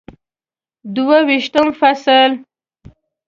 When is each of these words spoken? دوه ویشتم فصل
دوه 0.95 1.17
ویشتم 1.27 1.67
فصل 1.79 2.31